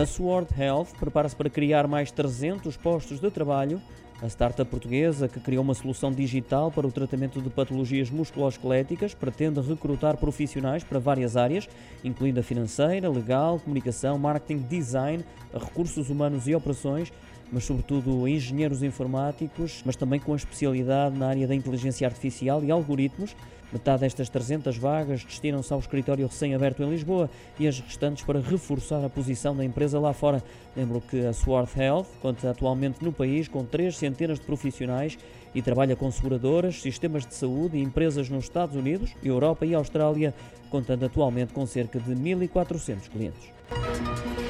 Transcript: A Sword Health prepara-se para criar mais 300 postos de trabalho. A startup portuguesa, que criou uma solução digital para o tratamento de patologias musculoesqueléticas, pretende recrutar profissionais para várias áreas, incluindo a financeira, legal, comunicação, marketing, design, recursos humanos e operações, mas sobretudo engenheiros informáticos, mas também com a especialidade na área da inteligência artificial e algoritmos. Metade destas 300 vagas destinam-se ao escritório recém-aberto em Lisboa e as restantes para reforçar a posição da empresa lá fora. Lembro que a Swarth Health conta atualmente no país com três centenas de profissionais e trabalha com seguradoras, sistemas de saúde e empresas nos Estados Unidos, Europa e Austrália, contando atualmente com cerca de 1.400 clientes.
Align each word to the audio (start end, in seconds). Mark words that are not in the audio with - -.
A 0.00 0.06
Sword 0.06 0.48
Health 0.56 0.90
prepara-se 0.96 1.34
para 1.34 1.50
criar 1.50 1.88
mais 1.88 2.12
300 2.12 2.76
postos 2.76 3.18
de 3.18 3.28
trabalho. 3.32 3.82
A 4.22 4.28
startup 4.28 4.70
portuguesa, 4.70 5.26
que 5.26 5.40
criou 5.40 5.64
uma 5.64 5.74
solução 5.74 6.12
digital 6.12 6.70
para 6.70 6.86
o 6.86 6.92
tratamento 6.92 7.42
de 7.42 7.50
patologias 7.50 8.08
musculoesqueléticas, 8.08 9.12
pretende 9.12 9.60
recrutar 9.60 10.16
profissionais 10.16 10.84
para 10.84 11.00
várias 11.00 11.36
áreas, 11.36 11.68
incluindo 12.04 12.38
a 12.38 12.44
financeira, 12.44 13.10
legal, 13.10 13.58
comunicação, 13.58 14.16
marketing, 14.16 14.58
design, 14.68 15.24
recursos 15.52 16.10
humanos 16.10 16.46
e 16.46 16.54
operações, 16.54 17.12
mas 17.50 17.64
sobretudo 17.64 18.28
engenheiros 18.28 18.84
informáticos, 18.84 19.82
mas 19.84 19.96
também 19.96 20.20
com 20.20 20.32
a 20.32 20.36
especialidade 20.36 21.18
na 21.18 21.26
área 21.26 21.48
da 21.48 21.56
inteligência 21.56 22.06
artificial 22.06 22.62
e 22.62 22.70
algoritmos. 22.70 23.34
Metade 23.72 24.00
destas 24.00 24.28
300 24.30 24.78
vagas 24.78 25.22
destinam-se 25.22 25.72
ao 25.72 25.78
escritório 25.78 26.26
recém-aberto 26.26 26.82
em 26.82 26.90
Lisboa 26.90 27.28
e 27.58 27.68
as 27.68 27.78
restantes 27.78 28.24
para 28.24 28.40
reforçar 28.40 29.04
a 29.04 29.10
posição 29.10 29.54
da 29.54 29.64
empresa 29.64 30.00
lá 30.00 30.12
fora. 30.12 30.42
Lembro 30.74 31.00
que 31.02 31.26
a 31.26 31.32
Swarth 31.32 31.76
Health 31.76 32.06
conta 32.22 32.50
atualmente 32.50 33.04
no 33.04 33.12
país 33.12 33.46
com 33.46 33.64
três 33.64 33.96
centenas 33.96 34.38
de 34.38 34.46
profissionais 34.46 35.18
e 35.54 35.60
trabalha 35.60 35.94
com 35.94 36.10
seguradoras, 36.10 36.80
sistemas 36.80 37.26
de 37.26 37.34
saúde 37.34 37.76
e 37.76 37.82
empresas 37.82 38.30
nos 38.30 38.44
Estados 38.44 38.74
Unidos, 38.74 39.14
Europa 39.22 39.66
e 39.66 39.74
Austrália, 39.74 40.34
contando 40.70 41.04
atualmente 41.04 41.52
com 41.52 41.66
cerca 41.66 42.00
de 42.00 42.12
1.400 42.12 43.08
clientes. 43.10 44.47